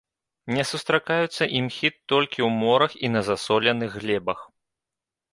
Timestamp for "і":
3.09-3.11